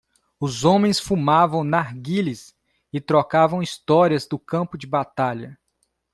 Os 0.39 0.63
homens 0.63 0.99
fumavam 0.99 1.63
narguilés 1.63 2.55
e 2.91 2.99
trocavam 2.99 3.61
histórias 3.61 4.25
do 4.25 4.39
campo 4.39 4.75
de 4.75 4.87
batalha. 4.87 5.59